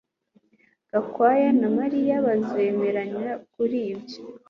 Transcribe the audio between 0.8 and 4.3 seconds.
Gakwaya na Mariya bazemeranya kuri ibyo